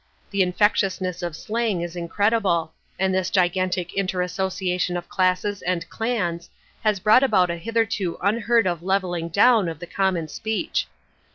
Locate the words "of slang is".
1.21-1.95